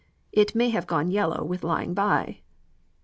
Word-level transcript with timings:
It 0.31 0.55
may 0.55 0.71
have 0.71 0.87
gone 0.87 1.11
yellow 1.11 1.43
with 1.43 1.63
lying 1.63 1.93
by." 1.93 2.39